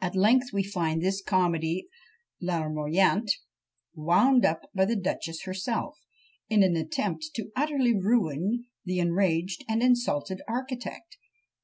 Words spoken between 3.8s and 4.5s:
wound